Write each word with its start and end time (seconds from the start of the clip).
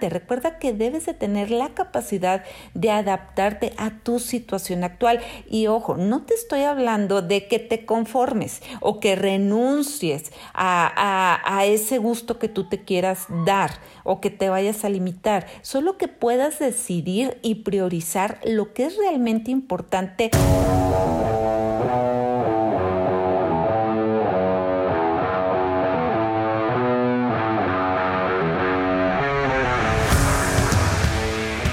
Recuerda 0.00 0.60
que 0.60 0.72
debes 0.72 1.06
de 1.06 1.14
tener 1.14 1.50
la 1.50 1.70
capacidad 1.70 2.44
de 2.72 2.92
adaptarte 2.92 3.72
a 3.78 3.90
tu 3.90 4.20
situación 4.20 4.84
actual. 4.84 5.18
Y 5.50 5.66
ojo, 5.66 5.96
no 5.96 6.22
te 6.22 6.34
estoy 6.34 6.62
hablando 6.62 7.20
de 7.20 7.48
que 7.48 7.58
te 7.58 7.84
conformes 7.84 8.62
o 8.78 9.00
que 9.00 9.16
renuncies 9.16 10.30
a, 10.54 11.40
a, 11.44 11.66
ese 11.66 11.98
gusto 11.98 12.38
que 12.38 12.48
tú 12.48 12.68
te 12.68 12.84
quieras 12.84 13.26
dar 13.44 13.72
o 14.04 14.20
que 14.20 14.30
te 14.30 14.48
vayas 14.48 14.84
a 14.84 14.88
limitar. 14.88 15.48
Solo 15.62 15.98
que 15.98 16.06
puedas 16.06 16.60
decidir 16.60 17.36
y 17.42 17.56
priorizar 17.56 18.38
lo 18.44 18.72
que 18.74 18.86
es 18.86 18.96
realmente 18.98 19.50
importante. 19.50 20.30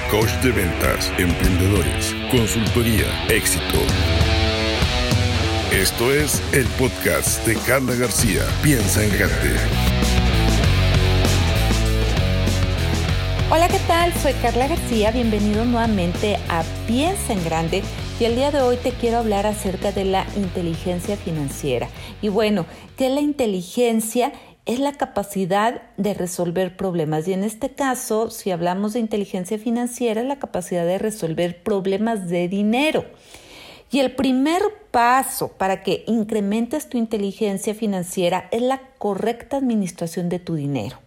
Coach 0.10 0.32
de 0.44 0.52
ventas, 0.52 1.12
emprendedores, 1.18 2.16
consultoría, 2.30 3.06
éxito. 3.30 3.80
Esto 5.72 6.14
es 6.14 6.42
el 6.54 6.66
podcast 6.80 7.46
de 7.46 7.56
Carla 7.56 7.96
García. 7.96 8.44
Piensa 8.62 9.04
en 9.04 9.10
grande. 9.18 9.56
Hola, 13.50 13.68
¿qué 13.68 13.80
tal? 13.88 14.14
Soy 14.14 14.34
Carla 14.34 14.68
García. 14.68 15.12
Bienvenido 15.12 15.66
nuevamente 15.66 16.38
a 16.50 16.64
Piensa 16.88 17.34
en 17.34 17.44
grande. 17.44 17.84
Y 18.20 18.26
el 18.26 18.36
día 18.36 18.52
de 18.52 18.62
hoy 18.62 18.78
te 18.78 18.92
quiero 18.92 19.18
hablar 19.18 19.48
acerca 19.48 19.92
de 19.92 20.06
la 20.06 20.26
inteligencia 20.36 21.18
financiera. 21.18 21.90
Y 22.22 22.30
bueno, 22.30 22.66
que 22.96 23.10
la 23.10 23.22
inteligencia 23.22 24.32
es 24.66 24.80
la 24.80 24.94
capacidad 24.94 25.84
de 25.98 26.14
resolver 26.14 26.76
problemas. 26.76 27.28
Y 27.28 27.34
en 27.34 27.44
este 27.44 27.70
caso, 27.70 28.30
si 28.30 28.52
hablamos 28.52 28.94
de 28.94 29.00
inteligencia 29.00 29.60
financiera, 29.60 30.22
es 30.22 30.28
la 30.28 30.40
capacidad 30.40 30.86
de 30.86 30.98
resolver 30.98 31.62
problemas 31.62 32.28
de 32.28 32.48
dinero. 32.48 33.06
Y 33.92 34.00
el 34.00 34.16
primer 34.16 34.62
paso 34.90 35.50
para 35.50 35.84
que 35.84 36.04
incrementes 36.08 36.90
tu 36.90 36.98
inteligencia 36.98 37.76
financiera 37.76 38.48
es 38.52 38.62
la 38.62 38.82
correcta 38.98 39.58
administración 39.58 40.30
de 40.30 40.40
tu 40.40 40.56
dinero. 40.56 40.98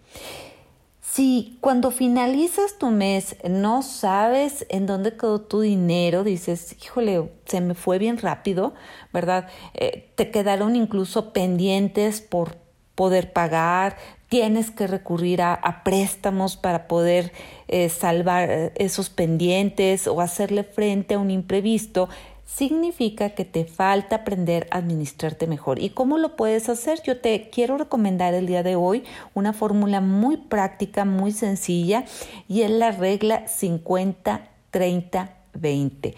Si 1.01 1.59
cuando 1.61 1.91
finalizas 1.91 2.79
tu 2.79 2.91
mes 2.91 3.37
no 3.49 3.83
sabes 3.83 4.67
en 4.69 4.87
dónde 4.87 5.17
quedó 5.17 5.41
tu 5.41 5.63
dinero, 5.63 6.23
dices, 6.23 6.77
híjole, 6.81 7.33
se 7.45 7.61
me 7.61 7.75
fue 7.75 7.99
bien 7.99 8.19
rápido, 8.19 8.75
¿verdad? 9.13 9.49
Eh, 9.75 10.13
te 10.15 10.31
quedaron 10.31 10.77
incluso 10.77 11.33
pendientes 11.33 12.21
por 12.21 12.68
poder 12.99 13.33
pagar, 13.33 13.97
tienes 14.29 14.71
que 14.73 14.89
recurrir 14.89 15.41
a, 15.41 15.83
préstamos 15.85 16.57
para 16.57 16.89
poder 16.89 17.33
eh, 17.69 17.89
salvar 17.91 18.51
eh, 18.51 18.73
esos 18.75 19.09
pendientes 19.09 20.09
o 20.09 20.21
hacerle 20.21 20.65
frente 20.65 21.15
a 21.15 21.21
un 21.21 21.31
imprevisto, 21.31 22.09
significa 22.45 23.31
que 23.31 23.45
te 23.45 23.67
falta 23.67 24.17
aprender 24.17 24.67
a 24.73 24.79
administrarte 24.79 25.47
mejor. 25.47 25.81
¿Y 25.81 25.91
cómo 25.91 26.19
lo 26.19 26.35
puedes 26.35 26.69
hacer? 26.69 27.01
Yo 27.05 27.21
te 27.21 27.51
quiero 27.51 27.79
recomendar 27.79 28.35
el 28.35 28.49
día 28.49 28.65
de 28.65 28.75
hoy 28.75 29.05
una 29.33 29.53
fórmula 29.53 30.01
muy 30.01 30.37
práctica, 30.37 31.05
muy 31.05 31.31
sencilla, 31.31 32.05
y 32.49 32.63
es 32.63 32.71
la 32.73 32.91
regla 32.91 33.45
50-30-20. 33.47 36.17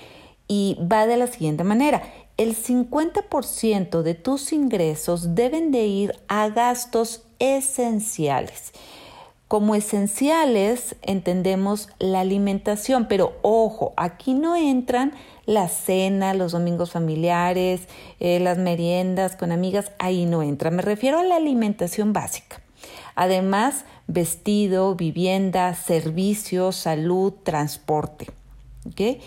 Y 0.48 0.78
va 0.90 1.06
de 1.06 1.18
la 1.18 1.26
siguiente 1.26 1.62
manera 1.62 2.00
el 2.40 2.56
50% 2.56 4.00
de 4.00 4.14
tus 4.14 4.54
ingresos 4.54 5.34
deben 5.34 5.70
de 5.72 5.84
ir 5.84 6.14
a 6.26 6.48
gastos 6.48 7.24
esenciales. 7.38 8.72
Como 9.46 9.74
esenciales 9.74 10.96
entendemos 11.02 11.90
la 11.98 12.20
alimentación, 12.20 13.08
pero 13.08 13.34
ojo, 13.42 13.92
aquí 13.98 14.32
no 14.32 14.56
entran 14.56 15.12
la 15.44 15.68
cena, 15.68 16.32
los 16.32 16.52
domingos 16.52 16.92
familiares, 16.92 17.82
eh, 18.20 18.40
las 18.40 18.56
meriendas 18.56 19.36
con 19.36 19.52
amigas, 19.52 19.92
ahí 19.98 20.24
no 20.24 20.42
entra. 20.42 20.70
Me 20.70 20.80
refiero 20.80 21.18
a 21.18 21.24
la 21.24 21.36
alimentación 21.36 22.14
básica. 22.14 22.62
Además, 23.16 23.84
vestido, 24.06 24.94
vivienda, 24.94 25.74
servicios, 25.74 26.76
salud, 26.76 27.34
transporte. 27.44 28.28
¿okay? 28.90 29.20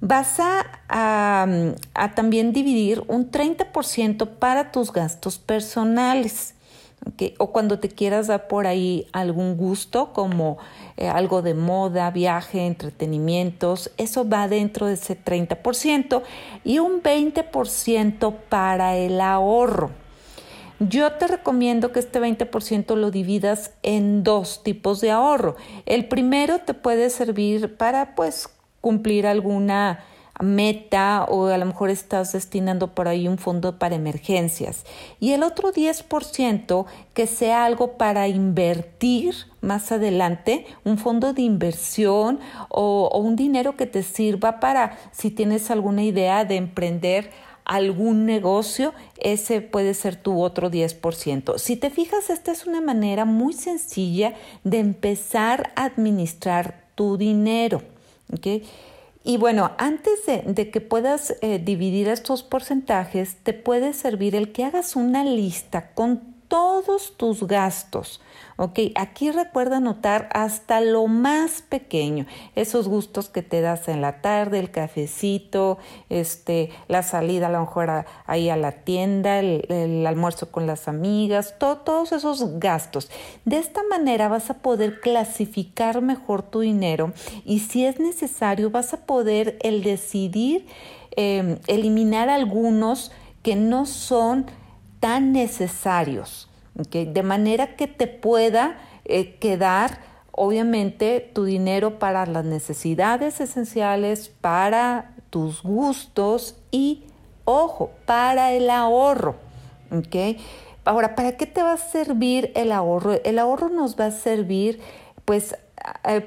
Vas 0.00 0.36
a, 0.38 1.74
también 2.14 2.52
dividir 2.52 3.02
un 3.08 3.30
30% 3.30 4.28
para 4.38 4.72
tus 4.72 4.92
gastos 4.92 5.38
personales. 5.38 6.54
O 7.38 7.52
cuando 7.52 7.78
te 7.78 7.88
quieras 7.88 8.26
dar 8.26 8.48
por 8.48 8.66
ahí 8.66 9.06
algún 9.12 9.56
gusto, 9.56 10.12
como 10.12 10.58
eh, 10.96 11.08
algo 11.08 11.40
de 11.40 11.54
moda, 11.54 12.10
viaje, 12.10 12.66
entretenimientos, 12.66 13.92
eso 13.96 14.28
va 14.28 14.48
dentro 14.48 14.86
de 14.86 14.94
ese 14.94 15.16
30% 15.16 16.22
y 16.64 16.78
un 16.80 17.02
20% 17.02 18.34
para 18.48 18.96
el 18.96 19.20
ahorro. 19.20 19.90
Yo 20.80 21.12
te 21.12 21.26
recomiendo 21.26 21.92
que 21.92 22.00
este 22.00 22.20
20% 22.20 22.96
lo 22.96 23.10
dividas 23.10 23.72
en 23.82 24.24
dos 24.24 24.62
tipos 24.62 25.00
de 25.00 25.10
ahorro. 25.10 25.56
El 25.86 26.06
primero 26.06 26.58
te 26.58 26.74
puede 26.74 27.08
servir 27.08 27.76
para 27.76 28.14
pues 28.14 28.50
cumplir 28.86 29.26
alguna 29.26 29.98
meta 30.40 31.24
o 31.28 31.46
a 31.46 31.58
lo 31.58 31.66
mejor 31.66 31.90
estás 31.90 32.34
destinando 32.34 32.94
por 32.94 33.08
ahí 33.08 33.26
un 33.26 33.36
fondo 33.36 33.80
para 33.80 33.96
emergencias. 33.96 34.84
Y 35.18 35.32
el 35.32 35.42
otro 35.42 35.72
10% 35.72 36.86
que 37.12 37.26
sea 37.26 37.64
algo 37.64 37.94
para 37.98 38.28
invertir 38.28 39.34
más 39.60 39.90
adelante, 39.90 40.66
un 40.84 40.98
fondo 40.98 41.32
de 41.32 41.42
inversión 41.42 42.38
o, 42.68 43.10
o 43.12 43.18
un 43.18 43.34
dinero 43.34 43.76
que 43.76 43.86
te 43.86 44.04
sirva 44.04 44.60
para 44.60 44.96
si 45.10 45.32
tienes 45.32 45.68
alguna 45.72 46.04
idea 46.04 46.44
de 46.44 46.54
emprender 46.54 47.32
algún 47.64 48.24
negocio, 48.24 48.94
ese 49.18 49.62
puede 49.62 49.94
ser 49.94 50.14
tu 50.14 50.40
otro 50.40 50.70
10%. 50.70 51.58
Si 51.58 51.74
te 51.74 51.90
fijas, 51.90 52.30
esta 52.30 52.52
es 52.52 52.68
una 52.68 52.80
manera 52.80 53.24
muy 53.24 53.52
sencilla 53.52 54.34
de 54.62 54.78
empezar 54.78 55.72
a 55.74 55.86
administrar 55.86 56.84
tu 56.94 57.16
dinero. 57.16 57.82
Y 59.24 59.38
bueno, 59.38 59.72
antes 59.78 60.20
de, 60.26 60.70
que 60.70 60.80
puedas 60.80 61.34
eh, 61.40 61.58
dividir 61.58 62.08
estos 62.08 62.44
porcentajes, 62.44 63.36
te 63.42 63.54
puede 63.54 63.92
servir 63.92 64.36
el 64.36 64.52
que 64.52 64.64
hagas 64.64 64.94
una 64.94 65.24
lista 65.24 65.92
con 65.94 66.35
todos 66.48 67.16
tus 67.16 67.46
gastos. 67.46 68.20
¿ok? 68.56 68.78
Aquí 68.94 69.30
recuerda 69.30 69.78
anotar 69.78 70.28
hasta 70.32 70.80
lo 70.80 71.06
más 71.06 71.62
pequeño, 71.62 72.26
esos 72.54 72.88
gustos 72.88 73.28
que 73.28 73.42
te 73.42 73.60
das 73.60 73.88
en 73.88 74.00
la 74.00 74.20
tarde, 74.22 74.58
el 74.58 74.70
cafecito, 74.70 75.78
este, 76.08 76.70
la 76.88 77.02
salida 77.02 77.46
a 77.46 77.50
lo 77.50 77.60
mejor 77.60 78.06
ahí 78.26 78.48
a 78.48 78.56
la 78.56 78.72
tienda, 78.72 79.38
el, 79.38 80.04
almuerzo 80.06 80.50
con 80.50 80.66
las 80.66 80.88
amigas, 80.88 81.54
todos 81.58 82.12
esos 82.12 82.58
gastos. 82.58 83.10
De 83.44 83.58
esta 83.58 83.82
manera 83.88 84.28
vas 84.28 84.50
a 84.50 84.54
poder 84.54 85.00
clasificar 85.00 86.00
mejor 86.02 86.42
tu 86.42 86.60
dinero 86.60 87.12
y 87.44 87.60
si 87.60 87.84
es 87.84 88.00
necesario 88.00 88.70
vas 88.70 88.94
a 88.94 89.04
poder 89.06 89.58
el 89.62 89.82
decidir 89.82 90.66
em, 91.16 91.58
eliminar 91.66 92.28
algunos 92.28 93.10
que 93.42 93.56
no 93.56 93.86
son 93.86 94.46
necesarios, 95.20 96.48
de 96.74 97.22
manera 97.22 97.76
que 97.76 97.86
te 97.86 98.06
pueda 98.06 98.78
eh, 99.04 99.36
quedar 99.36 100.00
obviamente 100.36 101.30
tu 101.34 101.44
dinero 101.44 101.98
para 101.98 102.26
las 102.26 102.44
necesidades 102.44 103.40
esenciales, 103.40 104.28
para 104.28 105.14
tus 105.30 105.62
gustos 105.62 106.56
y, 106.70 107.04
ojo, 107.44 107.90
para 108.04 108.52
el 108.52 108.68
ahorro. 108.70 109.36
Ahora, 110.84 111.14
¿para 111.14 111.36
qué 111.36 111.46
te 111.46 111.62
va 111.62 111.72
a 111.72 111.78
servir 111.78 112.52
el 112.54 112.70
ahorro? 112.70 113.14
El 113.24 113.38
ahorro 113.38 113.70
nos 113.70 113.98
va 113.98 114.06
a 114.06 114.10
servir, 114.10 114.80
pues, 115.24 115.56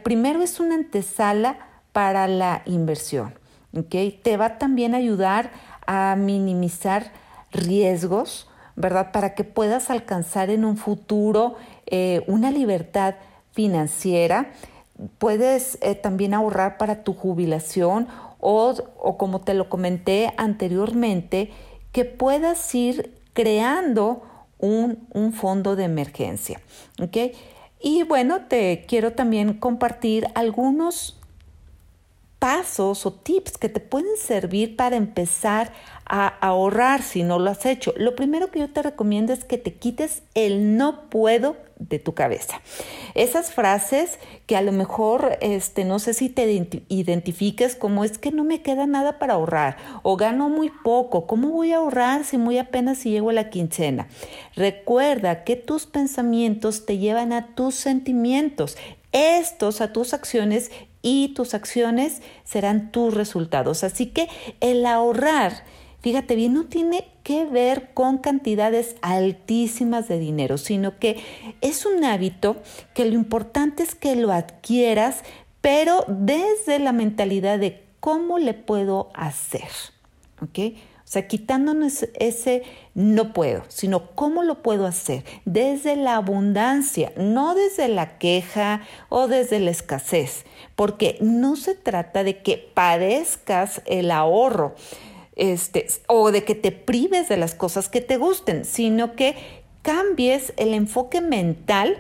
primero 0.03 0.41
es 0.41 0.59
una 0.59 0.75
antesala 0.75 1.59
para 1.93 2.27
la 2.27 2.63
inversión. 2.65 3.35
Te 4.23 4.37
va 4.37 4.57
también 4.57 4.95
a 4.95 4.97
ayudar 4.97 5.51
a 5.85 6.15
minimizar 6.17 7.11
riesgos, 7.51 8.48
¿verdad? 8.79 9.11
Para 9.11 9.35
que 9.35 9.43
puedas 9.43 9.89
alcanzar 9.89 10.49
en 10.49 10.63
un 10.63 10.77
futuro 10.77 11.55
eh, 11.85 12.23
una 12.27 12.49
libertad 12.49 13.15
financiera. 13.51 14.51
Puedes 15.17 15.77
eh, 15.81 15.95
también 15.95 16.33
ahorrar 16.33 16.77
para 16.77 17.03
tu 17.03 17.13
jubilación 17.13 18.07
o, 18.39 18.73
o, 18.97 19.17
como 19.17 19.41
te 19.41 19.53
lo 19.53 19.67
comenté 19.67 20.33
anteriormente, 20.37 21.51
que 21.91 22.05
puedas 22.05 22.73
ir 22.73 23.13
creando 23.33 24.23
un, 24.59 25.05
un 25.13 25.33
fondo 25.33 25.75
de 25.75 25.83
emergencia. 25.83 26.61
¿okay? 27.01 27.33
Y 27.81 28.03
bueno, 28.03 28.45
te 28.47 28.85
quiero 28.87 29.11
también 29.11 29.55
compartir 29.55 30.27
algunos 30.35 31.18
pasos 32.39 33.05
o 33.05 33.13
tips 33.13 33.57
que 33.57 33.69
te 33.69 33.81
pueden 33.81 34.17
servir 34.17 34.75
para 34.75 34.95
empezar 34.95 35.71
a 36.05 36.27
ahorrar 36.27 37.03
si 37.03 37.23
no 37.23 37.37
lo 37.37 37.51
has 37.51 37.65
hecho. 37.65 37.93
Lo 37.97 38.15
primero 38.15 38.49
que 38.49 38.59
yo 38.59 38.69
te 38.69 38.81
recomiendo 38.81 39.31
es 39.31 39.45
que 39.45 39.57
te 39.57 39.75
quites 39.75 40.23
el 40.33 40.75
no 40.75 41.09
puedo 41.09 41.57
de 41.77 41.97
tu 41.97 42.13
cabeza. 42.13 42.61
Esas 43.15 43.53
frases 43.53 44.19
que 44.45 44.57
a 44.57 44.61
lo 44.61 44.71
mejor, 44.71 45.37
este, 45.41 45.85
no 45.85 45.99
sé 45.99 46.13
si 46.13 46.29
te 46.29 46.45
identifiques 46.89 47.75
como 47.75 48.03
es 48.03 48.17
que 48.17 48.31
no 48.31 48.43
me 48.43 48.61
queda 48.61 48.85
nada 48.85 49.17
para 49.17 49.35
ahorrar 49.35 49.77
o 50.03 50.17
gano 50.17 50.49
muy 50.49 50.71
poco, 50.83 51.25
¿cómo 51.25 51.49
voy 51.49 51.71
a 51.71 51.77
ahorrar 51.77 52.25
si 52.25 52.37
muy 52.37 52.57
apenas 52.57 52.99
si 52.99 53.11
llego 53.11 53.29
a 53.29 53.33
la 53.33 53.49
quincena? 53.49 54.07
Recuerda 54.55 55.43
que 55.43 55.55
tus 55.55 55.85
pensamientos 55.85 56.85
te 56.85 56.97
llevan 56.97 57.31
a 57.31 57.55
tus 57.55 57.75
sentimientos, 57.75 58.77
estos 59.11 59.81
a 59.81 59.93
tus 59.93 60.13
acciones 60.13 60.71
y 61.01 61.29
tus 61.29 61.53
acciones 61.53 62.21
serán 62.43 62.91
tus 62.91 63.13
resultados. 63.13 63.83
Así 63.83 64.07
que 64.07 64.27
el 64.59 64.85
ahorrar, 64.85 65.63
fíjate 66.01 66.35
bien, 66.35 66.53
no 66.53 66.65
tiene 66.65 67.07
que 67.23 67.45
ver 67.45 67.93
con 67.93 68.17
cantidades 68.17 68.95
altísimas 69.01 70.07
de 70.07 70.19
dinero, 70.19 70.57
sino 70.57 70.97
que 70.99 71.23
es 71.61 71.85
un 71.85 72.03
hábito 72.03 72.57
que 72.93 73.05
lo 73.05 73.13
importante 73.13 73.83
es 73.83 73.95
que 73.95 74.15
lo 74.15 74.31
adquieras, 74.31 75.23
pero 75.61 76.05
desde 76.07 76.79
la 76.79 76.91
mentalidad 76.91 77.59
de 77.59 77.83
cómo 77.99 78.39
le 78.39 78.53
puedo 78.53 79.09
hacer. 79.13 79.69
¿Ok? 80.41 80.75
O 81.09 81.11
sea, 81.11 81.27
quitándonos 81.27 82.05
ese 82.19 82.61
no 82.93 83.33
puedo, 83.33 83.63
sino 83.67 84.11
cómo 84.11 84.43
lo 84.43 84.61
puedo 84.61 84.85
hacer 84.85 85.23
desde 85.43 85.95
la 85.95 86.17
abundancia, 86.17 87.11
no 87.17 87.55
desde 87.55 87.87
la 87.87 88.19
queja 88.19 88.81
o 89.09 89.27
desde 89.27 89.59
la 89.59 89.71
escasez, 89.71 90.45
porque 90.75 91.17
no 91.19 91.55
se 91.55 91.73
trata 91.73 92.23
de 92.23 92.43
que 92.43 92.57
padezcas 92.75 93.81
el 93.87 94.11
ahorro 94.11 94.75
este, 95.35 95.87
o 96.05 96.29
de 96.31 96.43
que 96.43 96.53
te 96.53 96.71
prives 96.71 97.27
de 97.27 97.37
las 97.37 97.55
cosas 97.55 97.89
que 97.89 98.01
te 98.01 98.17
gusten, 98.17 98.63
sino 98.63 99.15
que 99.15 99.35
cambies 99.81 100.53
el 100.57 100.75
enfoque 100.75 101.21
mental 101.21 101.97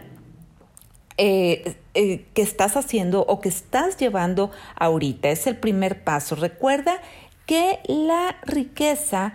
eh, 1.17 1.77
eh, 1.95 2.27
que 2.35 2.43
estás 2.43 2.77
haciendo 2.77 3.25
o 3.27 3.41
que 3.41 3.49
estás 3.49 3.97
llevando 3.97 4.51
ahorita. 4.75 5.29
Es 5.29 5.47
el 5.47 5.57
primer 5.57 6.03
paso. 6.03 6.35
Recuerda 6.35 7.01
que 7.49 7.79
la 7.87 8.35
riqueza 8.45 9.33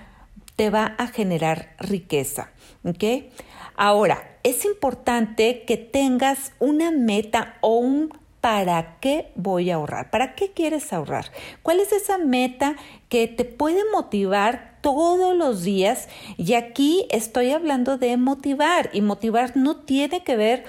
te 0.54 0.70
va 0.70 0.94
a 0.98 1.08
generar 1.08 1.74
riqueza. 1.80 2.52
¿Ok? 2.84 3.02
Ahora, 3.74 4.38
es 4.44 4.64
importante 4.64 5.64
que 5.66 5.76
tengas 5.76 6.52
una 6.60 6.92
meta 6.92 7.56
o 7.60 7.78
un 7.78 8.16
para 8.40 9.00
qué 9.00 9.32
voy 9.34 9.72
a 9.72 9.74
ahorrar, 9.74 10.10
para 10.10 10.36
qué 10.36 10.52
quieres 10.52 10.92
ahorrar, 10.92 11.32
cuál 11.64 11.80
es 11.80 11.90
esa 11.90 12.18
meta 12.18 12.76
que 13.08 13.26
te 13.26 13.44
puede 13.44 13.82
motivar 13.90 14.78
todos 14.80 15.36
los 15.36 15.64
días. 15.64 16.08
Y 16.36 16.54
aquí 16.54 17.06
estoy 17.10 17.50
hablando 17.50 17.98
de 17.98 18.16
motivar 18.16 18.90
y 18.92 19.00
motivar 19.00 19.56
no 19.56 19.78
tiene 19.78 20.22
que 20.22 20.36
ver 20.36 20.64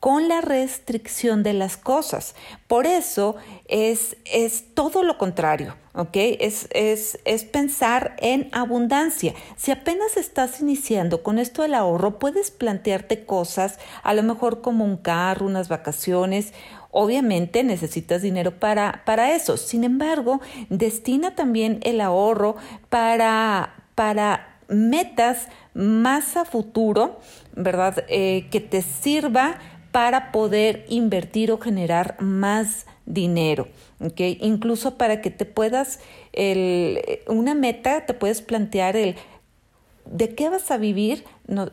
con 0.00 0.28
la 0.28 0.40
restricción 0.40 1.42
de 1.42 1.52
las 1.52 1.76
cosas. 1.76 2.34
Por 2.66 2.86
eso 2.86 3.36
es, 3.68 4.16
es 4.24 4.74
todo 4.74 5.02
lo 5.02 5.18
contrario, 5.18 5.76
¿ok? 5.94 6.16
Es, 6.40 6.68
es, 6.72 7.18
es, 7.26 7.44
pensar 7.44 8.16
en 8.18 8.48
abundancia. 8.52 9.34
Si 9.56 9.70
apenas 9.70 10.16
estás 10.16 10.60
iniciando 10.62 11.22
con 11.22 11.38
esto 11.38 11.62
del 11.62 11.74
ahorro, 11.74 12.18
puedes 12.18 12.50
plantearte 12.50 13.26
cosas, 13.26 13.78
a 14.02 14.14
lo 14.14 14.22
mejor 14.22 14.62
como 14.62 14.86
un 14.86 14.96
carro, 14.96 15.44
unas 15.44 15.68
vacaciones. 15.68 16.54
Obviamente 16.90 17.62
necesitas 17.62 18.22
dinero 18.22 18.58
para, 18.58 19.02
para 19.04 19.34
eso. 19.34 19.58
Sin 19.58 19.84
embargo, 19.84 20.40
destina 20.70 21.34
también 21.34 21.78
el 21.82 22.00
ahorro 22.00 22.56
para, 22.88 23.84
para 23.94 24.56
metas 24.68 25.48
más 25.74 26.36
a 26.38 26.46
futuro, 26.46 27.20
¿verdad? 27.54 28.04
Eh, 28.08 28.48
que 28.50 28.60
te 28.60 28.80
sirva 28.82 29.58
para 29.92 30.32
poder 30.32 30.84
invertir 30.88 31.50
o 31.52 31.58
generar 31.58 32.16
más 32.20 32.86
dinero. 33.06 33.68
¿okay? 34.00 34.38
Incluso 34.40 34.96
para 34.96 35.20
que 35.20 35.30
te 35.30 35.44
puedas, 35.44 36.00
el, 36.32 37.00
una 37.26 37.54
meta, 37.54 38.06
te 38.06 38.14
puedes 38.14 38.42
plantear 38.42 38.96
el 38.96 39.16
de 40.04 40.34
qué 40.34 40.48
vas 40.48 40.70
a 40.70 40.76
vivir 40.76 41.24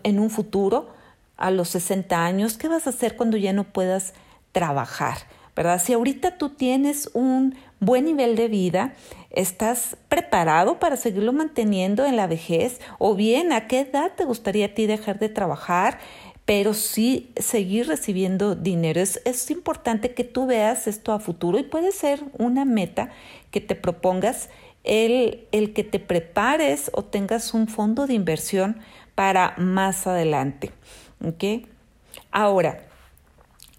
en 0.03 0.19
un 0.19 0.29
futuro 0.29 0.89
a 1.37 1.51
los 1.51 1.69
60 1.69 2.23
años, 2.23 2.57
qué 2.57 2.67
vas 2.67 2.87
a 2.87 2.91
hacer 2.91 3.15
cuando 3.15 3.37
ya 3.37 3.53
no 3.53 3.63
puedas 3.63 4.13
trabajar, 4.51 5.17
¿verdad? 5.55 5.81
Si 5.83 5.93
ahorita 5.93 6.37
tú 6.37 6.49
tienes 6.49 7.09
un 7.13 7.55
buen 7.79 8.05
nivel 8.05 8.35
de 8.35 8.47
vida, 8.47 8.93
¿estás 9.31 9.97
preparado 10.09 10.79
para 10.79 10.97
seguirlo 10.97 11.33
manteniendo 11.33 12.05
en 12.05 12.15
la 12.15 12.27
vejez? 12.27 12.79
¿O 12.97 13.15
bien 13.15 13.51
a 13.53 13.67
qué 13.67 13.81
edad 13.81 14.11
te 14.15 14.25
gustaría 14.25 14.67
a 14.67 14.73
ti 14.73 14.87
dejar 14.87 15.19
de 15.19 15.29
trabajar? 15.29 15.99
Pero 16.47 16.73
sí 16.73 17.29
seguir 17.35 17.89
recibiendo 17.89 18.55
dinero. 18.55 19.01
Es, 19.01 19.21
es, 19.25 19.51
importante 19.51 20.13
que 20.13 20.23
tú 20.23 20.45
veas 20.45 20.87
esto 20.87 21.11
a 21.11 21.19
futuro 21.19 21.59
y 21.59 21.63
puede 21.63 21.91
ser 21.91 22.23
una 22.37 22.63
meta 22.63 23.09
que 23.51 23.59
te 23.59 23.75
propongas 23.75 24.47
el, 24.85 25.45
el 25.51 25.73
que 25.73 25.83
te 25.83 25.99
prepares 25.99 26.89
o 26.93 27.03
tengas 27.03 27.53
un 27.53 27.67
fondo 27.67 28.07
de 28.07 28.13
inversión 28.13 28.79
para 29.13 29.55
más 29.57 30.07
adelante. 30.07 30.71
¿okay? 31.23 31.67
Ahora, 32.31 32.81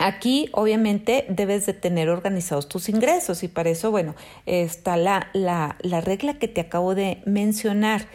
Aquí 0.01 0.49
obviamente 0.53 1.27
debes 1.29 1.67
de 1.67 1.73
tener 1.73 2.09
organizados 2.09 2.69
tus 2.69 2.89
ingresos 2.89 3.43
y 3.43 3.49
para 3.49 3.71
eso, 3.71 3.91
bueno, 3.91 4.15
está 4.47 4.97
la, 4.97 5.29
la, 5.33 5.77
la 5.81 6.01
regla 6.01 6.39
que 6.39 6.47
te 6.47 6.61
acabo 6.61 6.95
de 6.95 7.21
mencionar, 7.27 8.07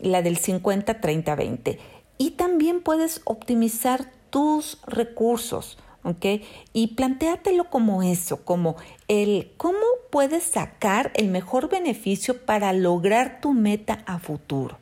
la 0.00 0.22
del 0.22 0.38
50-30-20 0.38 1.78
y 2.22 2.30
también 2.30 2.82
puedes 2.82 3.20
optimizar 3.24 4.12
tus 4.30 4.78
recursos. 4.86 5.76
¿ok? 6.04 6.24
Y 6.72 6.94
plantéatelo 6.94 7.68
como 7.68 8.04
eso, 8.04 8.44
como 8.44 8.76
el 9.08 9.50
cómo 9.56 9.80
puedes 10.08 10.44
sacar 10.44 11.10
el 11.16 11.26
mejor 11.26 11.68
beneficio 11.68 12.46
para 12.46 12.72
lograr 12.72 13.40
tu 13.40 13.54
meta 13.54 14.04
a 14.06 14.20
futuro. 14.20 14.78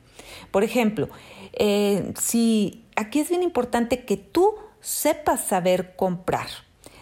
Por 0.51 0.63
ejemplo, 0.63 1.09
eh, 1.53 2.13
si 2.19 2.85
aquí 2.95 3.19
es 3.19 3.29
bien 3.29 3.41
importante 3.41 4.05
que 4.05 4.17
tú 4.17 4.53
sepas 4.79 5.43
saber 5.43 5.95
comprar. 5.95 6.47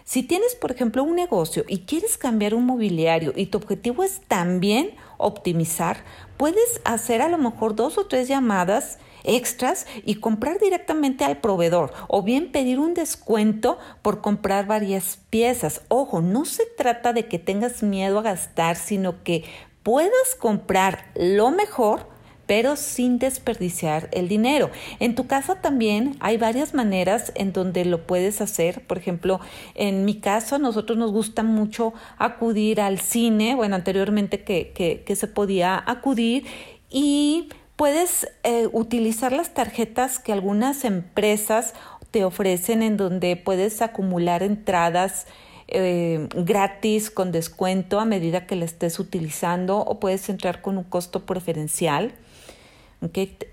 Si 0.04 0.22
tienes, 0.22 0.54
por 0.54 0.70
ejemplo, 0.70 1.04
un 1.04 1.16
negocio 1.16 1.66
y 1.68 1.80
quieres 1.80 2.16
cambiar 2.16 2.54
un 2.54 2.64
mobiliario 2.64 3.34
y 3.36 3.46
tu 3.46 3.58
objetivo 3.58 4.04
es 4.04 4.22
también 4.26 4.92
optimizar, 5.18 6.02
puedes 6.38 6.80
hacer 6.84 7.20
a 7.20 7.28
lo 7.28 7.36
mejor 7.36 7.76
dos 7.76 7.98
o 7.98 8.06
tres 8.06 8.26
llamadas 8.26 8.98
extras 9.24 9.86
y 10.04 10.16
comprar 10.16 10.58
directamente 10.58 11.24
al 11.24 11.38
proveedor 11.38 11.92
o 12.08 12.22
bien 12.22 12.52
pedir 12.52 12.78
un 12.78 12.94
descuento 12.94 13.78
por 14.02 14.20
comprar 14.20 14.66
varias 14.66 15.18
piezas. 15.30 15.82
Ojo, 15.88 16.20
no 16.20 16.44
se 16.44 16.64
trata 16.76 17.12
de 17.12 17.26
que 17.26 17.38
tengas 17.38 17.82
miedo 17.82 18.18
a 18.18 18.22
gastar, 18.22 18.76
sino 18.76 19.22
que 19.22 19.44
puedas 19.82 20.34
comprar 20.38 21.06
lo 21.14 21.50
mejor 21.50 22.06
pero 22.50 22.74
sin 22.74 23.20
desperdiciar 23.20 24.08
el 24.10 24.26
dinero. 24.26 24.70
En 24.98 25.14
tu 25.14 25.28
casa 25.28 25.60
también 25.60 26.16
hay 26.18 26.36
varias 26.36 26.74
maneras 26.74 27.30
en 27.36 27.52
donde 27.52 27.84
lo 27.84 28.08
puedes 28.08 28.40
hacer. 28.40 28.84
Por 28.88 28.98
ejemplo, 28.98 29.38
en 29.76 30.04
mi 30.04 30.16
caso, 30.18 30.56
a 30.56 30.58
nosotros 30.58 30.98
nos 30.98 31.12
gusta 31.12 31.44
mucho 31.44 31.94
acudir 32.18 32.80
al 32.80 32.98
cine, 32.98 33.54
bueno, 33.54 33.76
anteriormente 33.76 34.42
que, 34.42 34.72
que, 34.74 35.04
que 35.06 35.14
se 35.14 35.28
podía 35.28 35.80
acudir 35.86 36.44
y 36.90 37.50
Puedes 37.80 38.28
eh, 38.42 38.68
utilizar 38.72 39.32
las 39.32 39.54
tarjetas 39.54 40.18
que 40.18 40.34
algunas 40.34 40.84
empresas 40.84 41.72
te 42.10 42.26
ofrecen 42.26 42.82
en 42.82 42.98
donde 42.98 43.36
puedes 43.36 43.80
acumular 43.80 44.42
entradas 44.42 45.26
eh, 45.66 46.28
gratis 46.34 47.10
con 47.10 47.32
descuento 47.32 47.98
a 47.98 48.04
medida 48.04 48.46
que 48.46 48.54
la 48.54 48.66
estés 48.66 48.98
utilizando 48.98 49.78
o 49.78 49.98
puedes 49.98 50.28
entrar 50.28 50.60
con 50.60 50.76
un 50.76 50.84
costo 50.84 51.24
preferencial. 51.24 52.12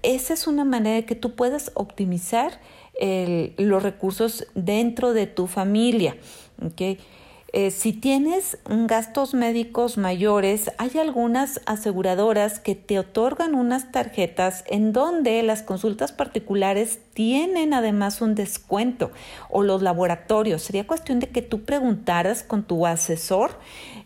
Esa 0.03 0.33
es 0.33 0.45
una 0.45 0.65
manera 0.65 0.97
de 0.97 1.05
que 1.05 1.15
tú 1.15 1.33
puedas 1.37 1.71
optimizar 1.75 2.59
los 2.99 3.81
recursos 3.81 4.45
dentro 4.55 5.13
de 5.13 5.27
tu 5.27 5.47
familia. 5.47 6.17
¿okay? 6.61 6.99
Eh, 7.53 7.71
si 7.71 7.93
tienes 7.93 8.57
gastos 8.65 9.33
médicos 9.33 9.97
mayores, 9.97 10.69
hay 10.77 10.97
algunas 10.99 11.61
aseguradoras 11.65 12.59
que 12.59 12.75
te 12.75 12.99
otorgan 12.99 13.55
unas 13.55 13.91
tarjetas 13.93 14.65
en 14.67 14.91
donde 14.91 15.41
las 15.43 15.63
consultas 15.63 16.11
particulares 16.11 16.99
tienen 17.13 17.73
además 17.73 18.21
un 18.21 18.35
descuento 18.35 19.11
o 19.49 19.63
los 19.63 19.81
laboratorios. 19.81 20.61
Sería 20.61 20.85
cuestión 20.85 21.21
de 21.21 21.29
que 21.29 21.41
tú 21.41 21.63
preguntaras 21.63 22.43
con 22.43 22.63
tu 22.63 22.85
asesor 22.85 23.51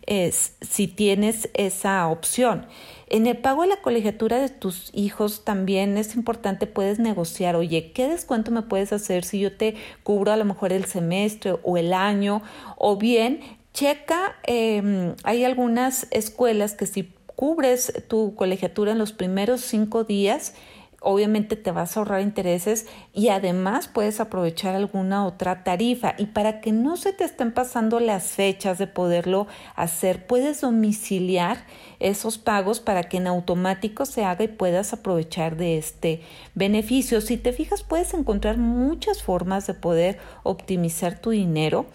eh, 0.06 0.32
si 0.32 0.88
tienes 0.88 1.48
esa 1.54 2.08
opción. 2.08 2.66
En 3.08 3.26
el 3.26 3.36
pago 3.36 3.62
de 3.62 3.68
la 3.68 3.82
colegiatura 3.82 4.38
de 4.38 4.48
tus 4.48 4.90
hijos 4.94 5.44
también 5.44 5.98
es 5.98 6.14
importante, 6.16 6.66
puedes 6.66 6.98
negociar, 6.98 7.56
oye, 7.56 7.92
¿qué 7.92 8.08
descuento 8.08 8.50
me 8.50 8.62
puedes 8.62 8.92
hacer 8.92 9.24
si 9.24 9.38
yo 9.38 9.56
te 9.56 9.74
cubro 10.02 10.32
a 10.32 10.36
lo 10.36 10.44
mejor 10.44 10.72
el 10.72 10.86
semestre 10.86 11.56
o 11.62 11.76
el 11.76 11.92
año? 11.92 12.42
O 12.76 12.96
bien, 12.96 13.40
checa, 13.74 14.36
em, 14.44 15.14
hay 15.24 15.44
algunas 15.44 16.06
escuelas 16.10 16.74
que 16.74 16.86
si 16.86 17.12
cubres 17.36 17.92
tu 18.08 18.34
colegiatura 18.34 18.92
en 18.92 18.98
los 18.98 19.12
primeros 19.12 19.60
cinco 19.60 20.04
días, 20.04 20.54
obviamente 21.02 21.56
te 21.56 21.70
vas 21.72 21.96
a 21.96 22.00
ahorrar 22.00 22.20
intereses 22.20 22.86
y 23.12 23.28
además 23.28 23.88
puedes 23.88 24.20
aprovechar 24.20 24.74
alguna 24.74 25.26
otra 25.26 25.64
tarifa. 25.64 26.14
Y 26.18 26.26
para 26.26 26.60
que 26.60 26.72
no 26.72 26.96
se 26.96 27.12
te 27.12 27.24
estén 27.24 27.52
pasando 27.52 28.00
las 28.00 28.28
fechas 28.28 28.78
de 28.78 28.86
poderlo 28.86 29.46
hacer, 29.74 30.26
puedes 30.26 30.60
domiciliar 30.60 31.64
esos 32.00 32.38
pagos 32.38 32.80
para 32.80 33.04
que 33.04 33.18
en 33.18 33.26
automático 33.26 34.06
se 34.06 34.24
haga 34.24 34.44
y 34.44 34.48
puedas 34.48 34.92
aprovechar 34.92 35.56
de 35.56 35.78
este 35.78 36.22
beneficio. 36.54 37.20
Si 37.20 37.36
te 37.36 37.52
fijas, 37.52 37.82
puedes 37.82 38.14
encontrar 38.14 38.56
muchas 38.58 39.22
formas 39.22 39.66
de 39.66 39.74
poder 39.74 40.18
optimizar 40.42 41.18
tu 41.18 41.30
dinero. 41.30 41.86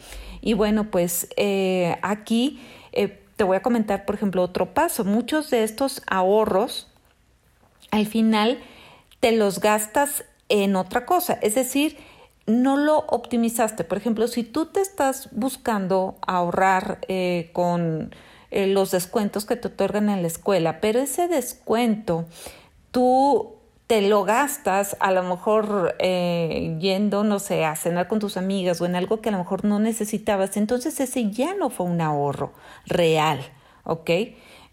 Y 0.42 0.54
bueno, 0.54 0.92
pues 0.92 1.28
eh, 1.36 1.98
aquí 2.02 2.60
eh, 2.94 3.20
te 3.36 3.44
voy 3.44 3.58
a 3.58 3.62
comentar, 3.62 4.06
por 4.06 4.16
ejemplo, 4.16 4.42
otro 4.42 4.74
paso. 4.74 5.04
Muchos 5.04 5.50
de 5.50 5.64
estos 5.64 6.02
ahorros, 6.08 6.88
al 7.92 8.06
final, 8.06 8.60
te 9.28 9.34
los 9.34 9.60
gastas 9.60 10.24
en 10.48 10.78
otra 10.78 11.06
cosa. 11.06 11.38
Es 11.42 11.56
decir, 11.56 11.98
no 12.46 12.78
lo 12.78 13.00
optimizaste. 13.00 13.84
Por 13.84 13.98
ejemplo, 13.98 14.30
si 14.30 14.44
tú 14.44 14.68
te 14.68 14.80
estás 14.80 15.28
buscando 15.34 16.16
ahorrar 16.26 17.00
eh, 17.10 17.50
con 17.52 18.16
eh, 18.52 18.68
los 18.68 18.92
descuentos 18.92 19.46
que 19.46 19.58
te 19.58 19.68
otorgan 19.68 20.10
en 20.10 20.22
la 20.22 20.30
escuela, 20.30 20.80
pero 20.80 21.00
ese 21.00 21.28
descuento 21.28 22.24
tú 22.92 23.58
te 23.88 24.02
lo 24.02 24.24
gastas 24.24 24.96
a 25.02 25.12
lo 25.12 25.24
mejor 25.24 25.98
eh, 26.00 26.78
yendo, 26.80 27.26
no 27.26 27.40
sé, 27.40 27.66
a 27.66 27.76
cenar 27.76 28.08
con 28.08 28.20
tus 28.20 28.38
amigas 28.38 28.80
o 28.80 28.86
en 28.86 28.96
algo 28.96 29.20
que 29.20 29.28
a 29.28 29.34
lo 29.34 29.40
mejor 29.40 29.66
no 29.66 29.80
necesitabas, 29.80 30.56
entonces 30.56 31.02
ese 31.02 31.32
ya 31.32 31.54
no 31.54 31.70
fue 31.70 31.86
un 31.86 32.00
ahorro 32.00 32.54
real, 32.86 33.42
¿ok? 33.84 34.10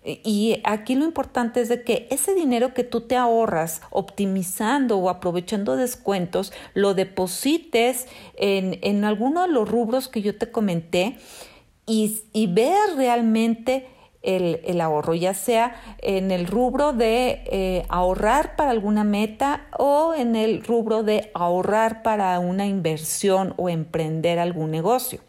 Y 0.04 0.60
aquí 0.64 0.96
lo 0.96 1.06
importante 1.06 1.62
es 1.62 1.70
de 1.70 1.82
que 1.82 2.06
ese 2.10 2.34
dinero 2.34 2.74
que 2.74 2.84
tú 2.84 3.00
te 3.00 3.16
ahorras 3.16 3.80
optimizando 3.90 4.98
o 4.98 5.08
aprovechando 5.08 5.76
descuentos, 5.76 6.52
lo 6.74 6.92
deposites 6.92 8.06
en, 8.36 8.78
en 8.82 9.04
alguno 9.04 9.42
de 9.42 9.48
los 9.48 9.66
rubros 9.66 10.08
que 10.08 10.20
yo 10.20 10.36
te 10.36 10.50
comenté 10.50 11.16
y, 11.86 12.22
y 12.34 12.48
veas 12.48 12.96
realmente 12.96 13.88
el, 14.20 14.60
el, 14.64 14.80
ahorro, 14.80 15.14
ya 15.14 15.34
sea 15.34 15.76
en 15.98 16.30
el 16.30 16.46
rubro 16.46 16.92
de 16.92 17.42
eh, 17.46 17.84
ahorrar 17.88 18.56
para 18.56 18.70
alguna 18.70 19.04
meta 19.04 19.66
o 19.78 20.14
en 20.14 20.34
el 20.34 20.64
rubro 20.64 21.02
de 21.02 21.30
ahorrar 21.34 22.02
para 22.02 22.38
una 22.40 22.66
inversión 22.66 23.54
o 23.56 23.68
emprender 23.68 24.38
algún 24.38 24.70
negocio. 24.70 25.20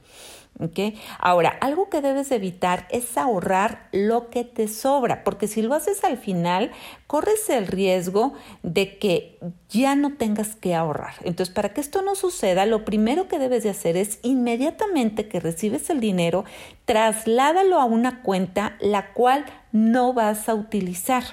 Ahora, 1.20 1.58
algo 1.60 1.90
que 1.90 2.02
debes 2.02 2.32
evitar 2.32 2.88
es 2.90 3.18
ahorrar 3.18 3.90
lo 3.92 4.30
que 4.30 4.46
te 4.46 4.68
sobra, 4.70 5.24
porque 5.24 5.48
si 5.48 5.62
lo 5.62 5.74
haces 5.74 6.04
al 6.06 6.18
final, 6.18 6.72
corres 7.08 7.50
el 7.50 7.68
riesgo 7.68 8.34
de 8.64 8.98
que 8.98 9.38
ya 9.70 9.96
no 9.96 10.14
tengas 10.14 10.56
que 10.56 10.74
ahorrar. 10.74 11.16
Entonces, 11.24 11.54
para 11.54 11.74
que 11.74 11.82
esto 11.82 12.02
no 12.02 12.16
suceda, 12.16 12.66
lo 12.66 12.86
primero 12.86 13.28
que 13.28 13.38
debes 13.38 13.64
de 13.64 13.70
hacer 13.70 13.98
es 13.98 14.20
inmediatamente 14.24 15.28
que 15.28 15.42
recibes 15.42 15.90
el 15.90 16.00
dinero, 16.00 16.46
trasládalo 16.86 17.80
a 17.80 17.86
una 17.86 18.22
cuenta 18.22 18.78
la 18.80 19.12
cual 19.14 19.46
no 19.74 20.14
vas 20.14 20.48
a 20.48 20.56
utilizar. 20.56 21.24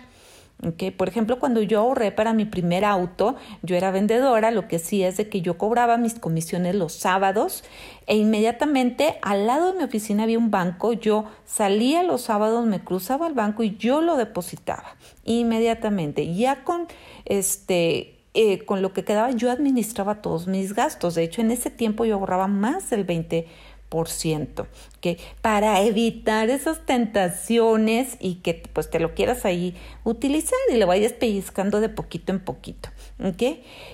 Por 0.97 1.09
ejemplo, 1.09 1.41
cuando 1.41 1.61
yo 1.61 1.81
ahorré 1.81 2.13
para 2.13 2.35
mi 2.35 2.45
primer 2.45 2.85
auto, 2.85 3.35
yo 3.63 3.75
era 3.75 3.91
vendedora, 3.91 4.53
lo 4.53 4.69
que 4.69 4.79
sí 4.79 5.03
es 5.03 5.17
de 5.17 5.29
que 5.29 5.41
yo 5.41 5.59
cobraba 5.59 5.97
mis 5.97 6.15
comisiones 6.15 6.77
los 6.77 6.93
sábados 6.93 7.65
e 8.07 8.17
inmediatamente 8.17 9.17
al 9.23 9.49
lado 9.49 9.73
de 9.73 9.79
mi 9.79 9.85
oficina 9.85 10.23
había 10.23 10.39
un 10.39 10.53
banco, 10.53 10.93
yo 10.93 11.25
salía 11.45 12.05
los 12.05 12.23
sábados, 12.23 12.65
me 12.65 12.85
cruzaba 12.85 13.27
al 13.27 13.35
banco 13.35 13.65
y 13.65 13.77
yo 13.77 14.01
lo 14.03 14.17
depositaba 14.17 14.97
inmediatamente. 15.25 16.33
Ya 16.33 16.63
con 16.63 16.87
este 17.25 18.23
eh, 18.35 18.65
con 18.65 18.81
lo 18.81 18.95
que 18.95 19.05
quedaba 19.05 19.31
yo 19.33 19.51
administraba 19.51 20.23
todos 20.23 20.47
mis 20.47 20.75
gastos. 20.75 21.15
De 21.15 21.23
hecho, 21.23 21.43
en 21.43 21.51
ese 21.51 21.71
tiempo 21.71 22.07
yo 22.07 22.15
ahorraba 22.15 22.47
más 22.47 22.89
del 22.89 23.05
20 23.05 23.47
que 25.01 25.19
para 25.41 25.81
evitar 25.83 26.51
esas 26.51 26.87
tentaciones 26.87 28.17
y 28.21 28.37
que 28.37 28.63
pues 28.73 28.91
te 28.91 29.01
lo 29.01 29.15
quieras 29.15 29.45
ahí 29.45 29.77
utilizar 30.05 30.59
y 30.73 30.77
lo 30.77 30.87
vayas 30.87 31.13
pellizcando 31.13 31.81
de 31.81 31.89
poquito 31.89 32.33
en 32.33 32.41
poquito, 32.41 32.89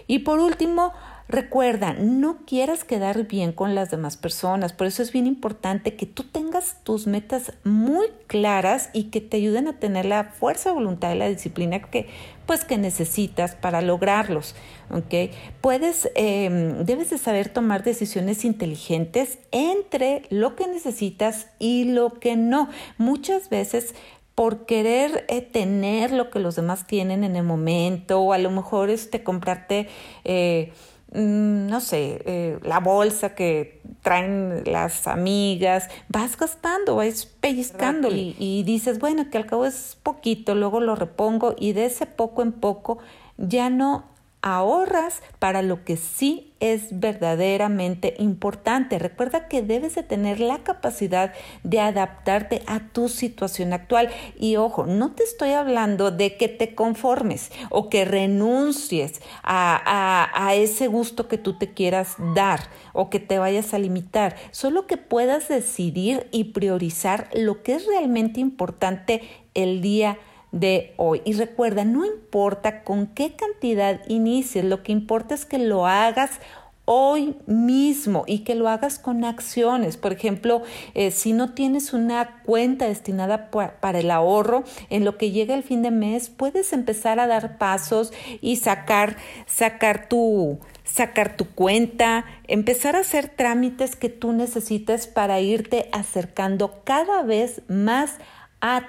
Y 0.06 0.20
por 0.20 0.38
último, 0.38 0.92
Recuerda, 1.30 1.92
no 1.92 2.38
quieras 2.46 2.84
quedar 2.84 3.26
bien 3.26 3.52
con 3.52 3.74
las 3.74 3.90
demás 3.90 4.16
personas, 4.16 4.72
por 4.72 4.86
eso 4.86 5.02
es 5.02 5.12
bien 5.12 5.26
importante 5.26 5.94
que 5.94 6.06
tú 6.06 6.24
tengas 6.24 6.82
tus 6.84 7.06
metas 7.06 7.52
muy 7.64 8.06
claras 8.26 8.88
y 8.94 9.04
que 9.04 9.20
te 9.20 9.36
ayuden 9.36 9.68
a 9.68 9.78
tener 9.78 10.06
la 10.06 10.24
fuerza, 10.24 10.72
voluntad 10.72 11.12
y 11.12 11.18
la 11.18 11.28
disciplina 11.28 11.82
que 11.82 12.06
pues 12.46 12.64
que 12.64 12.78
necesitas 12.78 13.54
para 13.54 13.82
lograrlos, 13.82 14.54
¿ok? 14.90 15.30
Puedes, 15.60 16.10
em, 16.14 16.86
debes 16.86 17.10
de 17.10 17.18
saber 17.18 17.50
tomar 17.50 17.82
decisiones 17.82 18.46
inteligentes 18.46 19.38
entre 19.50 20.22
lo 20.30 20.56
que 20.56 20.66
necesitas 20.66 21.48
y 21.58 21.84
lo 21.84 22.14
que 22.14 22.36
no. 22.36 22.70
Muchas 22.96 23.50
veces 23.50 23.94
por 24.34 24.64
querer 24.64 25.26
eh, 25.28 25.42
tener 25.42 26.12
lo 26.12 26.30
que 26.30 26.38
los 26.38 26.56
demás 26.56 26.86
tienen 26.86 27.22
en 27.22 27.36
el 27.36 27.42
momento 27.42 28.20
o 28.20 28.32
a 28.32 28.38
lo 28.38 28.50
mejor 28.50 28.88
este 28.88 29.22
comprarte 29.22 29.88
eh, 30.24 30.72
no 31.12 31.80
sé, 31.80 32.22
eh, 32.26 32.58
la 32.62 32.80
bolsa 32.80 33.34
que 33.34 33.80
traen 34.02 34.62
las 34.66 35.06
amigas, 35.06 35.88
vas 36.08 36.36
gastando, 36.36 36.96
vas 36.96 37.26
pellizcando 37.26 38.10
y, 38.10 38.36
y 38.38 38.62
dices, 38.64 38.98
bueno, 38.98 39.30
que 39.30 39.38
al 39.38 39.46
cabo 39.46 39.64
es 39.64 39.96
poquito, 40.02 40.54
luego 40.54 40.80
lo 40.80 40.94
repongo 40.96 41.54
y 41.58 41.72
de 41.72 41.86
ese 41.86 42.06
poco 42.06 42.42
en 42.42 42.52
poco 42.52 42.98
ya 43.38 43.70
no 43.70 44.04
ahorras 44.42 45.22
para 45.38 45.62
lo 45.62 45.84
que 45.84 45.96
sí 45.96 46.47
es 46.60 46.98
verdaderamente 46.98 48.14
importante. 48.18 48.98
Recuerda 48.98 49.48
que 49.48 49.62
debes 49.62 49.94
de 49.94 50.02
tener 50.02 50.40
la 50.40 50.58
capacidad 50.58 51.32
de 51.62 51.80
adaptarte 51.80 52.62
a 52.66 52.80
tu 52.80 53.08
situación 53.08 53.72
actual. 53.72 54.10
Y 54.38 54.56
ojo, 54.56 54.86
no 54.86 55.12
te 55.12 55.22
estoy 55.22 55.50
hablando 55.50 56.10
de 56.10 56.36
que 56.36 56.48
te 56.48 56.74
conformes 56.74 57.50
o 57.70 57.88
que 57.88 58.04
renuncies 58.04 59.20
a, 59.42 60.28
a, 60.34 60.54
ese 60.54 60.88
gusto 60.88 61.28
que 61.28 61.38
tú 61.38 61.58
te 61.58 61.72
quieras 61.72 62.16
dar 62.34 62.60
o 62.92 63.10
que 63.10 63.20
te 63.20 63.38
vayas 63.38 63.74
a 63.74 63.78
limitar. 63.78 64.36
Solo 64.50 64.86
que 64.86 64.96
puedas 64.96 65.48
decidir 65.48 66.26
y 66.32 66.44
priorizar 66.44 67.28
lo 67.34 67.62
que 67.62 67.74
es 67.74 67.86
realmente 67.86 68.40
importante 68.40 69.22
el 69.54 69.80
día 69.80 70.18
de 70.52 70.94
hoy. 70.96 71.22
Y 71.24 71.34
recuerda, 71.34 71.84
no 71.84 72.04
importa 72.04 72.82
con 72.82 73.06
qué 73.06 73.34
cantidad 73.34 74.00
inicies, 74.08 74.64
lo 74.64 74.82
que 74.82 74.92
importa 74.92 75.34
es 75.34 75.44
que 75.44 75.58
lo 75.58 75.86
hagas 75.86 76.40
hoy 76.90 77.36
mismo 77.46 78.24
y 78.26 78.38
que 78.44 78.54
lo 78.54 78.66
hagas 78.66 78.98
con 78.98 79.22
acciones. 79.22 79.98
Por 79.98 80.14
ejemplo, 80.14 80.62
eh, 80.94 81.10
si 81.10 81.34
no 81.34 81.52
tienes 81.52 81.92
una 81.92 82.40
cuenta 82.46 82.86
destinada 82.86 83.50
para 83.50 83.98
el 83.98 84.10
ahorro, 84.10 84.64
en 84.88 85.04
lo 85.04 85.18
que 85.18 85.30
llega 85.30 85.54
el 85.54 85.62
fin 85.62 85.82
de 85.82 85.90
mes, 85.90 86.30
puedes 86.30 86.72
empezar 86.72 87.20
a 87.20 87.26
dar 87.26 87.58
pasos 87.58 88.14
y 88.40 88.56
sacar, 88.56 89.18
sacar 89.46 90.08
tu 90.08 90.60
sacar 90.84 91.36
tu 91.36 91.44
cuenta, 91.50 92.24
empezar 92.46 92.96
a 92.96 93.00
hacer 93.00 93.28
trámites 93.28 93.94
que 93.94 94.08
tú 94.08 94.32
necesites 94.32 95.06
para 95.06 95.40
irte 95.40 95.90
acercando 95.92 96.82
cada 96.84 97.22
vez 97.22 97.60
más 97.68 98.14
a 98.14 98.37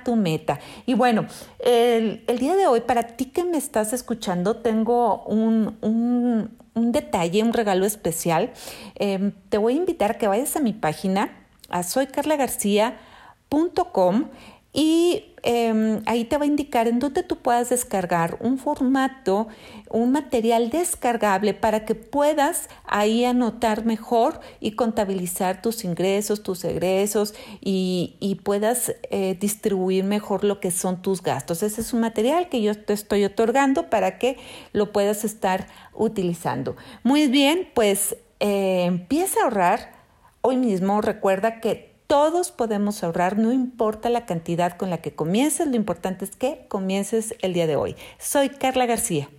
tu 0.04 0.16
meta. 0.16 0.60
Y 0.86 0.94
bueno, 0.94 1.26
el, 1.60 2.24
día 2.40 2.56
de 2.56 2.68
hoy, 2.68 2.82
para 2.82 3.02
ti 3.04 3.26
que 3.26 3.44
me 3.44 3.58
estás 3.58 3.94
escuchando, 3.94 4.58
tengo 4.58 5.24
un, 5.24 5.78
un, 5.82 6.92
detalle, 6.92 7.42
un 7.44 7.54
regalo 7.54 7.86
especial. 7.86 8.52
Em, 8.96 9.32
te 9.50 9.58
voy 9.58 9.74
a 9.74 9.78
invitar 9.78 10.12
a 10.12 10.14
que 10.16 10.28
vayas 10.28 10.56
a 10.56 10.60
mi 10.60 10.74
página, 10.74 11.36
a 11.70 11.84
soycarlagarcia.com 11.84 14.26
y 14.72 15.34
em, 15.42 16.02
ahí 16.06 16.26
te 16.26 16.38
va 16.38 16.44
a 16.44 16.48
indicar 16.48 16.88
en 16.88 17.00
dónde 17.00 17.24
tú 17.24 17.38
puedas 17.38 17.70
descargar 17.70 18.38
un 18.40 18.60
formato, 18.60 19.48
un 19.90 20.12
material 20.12 20.70
descargable 20.70 21.56
para 21.56 21.86
que 21.86 21.96
puedas 21.96 22.70
ahí 22.86 23.26
anotar 23.26 23.84
mejor 23.84 24.40
y 24.60 24.72
contabilizar 24.72 25.62
tus 25.64 25.84
ingresos, 25.84 26.44
tus 26.44 26.64
egresos 26.66 27.34
y, 27.62 28.16
y 28.20 28.36
puedas 28.36 28.94
eh, 29.10 29.36
distribuir 29.40 30.04
mejor 30.04 30.44
lo 30.44 30.60
que 30.60 30.70
son 30.70 31.02
tus 31.02 31.24
gastos. 31.24 31.64
Ese 31.64 31.82
es 31.82 31.94
un 31.94 32.02
material 32.02 32.48
que 32.50 32.62
yo 32.62 32.76
te 32.76 32.94
estoy 32.94 33.26
otorgando 33.26 33.90
para 33.90 34.20
que 34.20 34.38
lo 34.72 34.92
puedas 34.92 35.26
estar 35.26 35.68
utilizando. 35.96 36.76
Muy 37.02 37.28
bien, 37.28 37.68
pues 37.74 38.16
eh, 38.40 38.84
empieza 38.86 39.40
a 39.40 39.44
ahorrar 39.46 39.94
hoy 40.42 40.58
mismo. 40.58 41.02
Recuerda 41.02 41.60
que 41.60 41.89
todos 42.10 42.52
podemos 42.52 43.04
ahorrar, 43.04 43.38
no 43.38 43.54
importa 43.54 44.10
la 44.10 44.26
cantidad 44.26 44.76
con 44.78 44.90
la 44.90 44.98
que 44.98 45.14
comiences, 45.14 45.68
lo 45.68 45.76
importante 45.76 46.26
es 46.26 46.32
que 46.32 46.66
comiences 46.68 47.36
el 47.44 47.54
día 47.54 47.68
de 47.68 47.76
hoy. 47.76 47.96
Soy 48.18 48.50
Carla 48.50 48.88
García. 48.88 49.30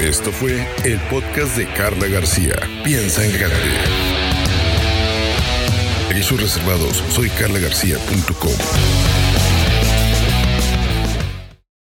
Esto 0.00 0.32
fue 0.32 0.66
el 0.84 0.98
podcast 1.08 1.56
de 1.56 1.72
Carla 1.72 2.08
García. 2.08 2.56
Piensa 2.82 3.24
en 3.24 3.32
grande 3.32 4.30
Accesos 6.08 6.40
reservados. 6.40 7.04
Soy 7.10 7.30
carlagarcía.com. 7.30 9.09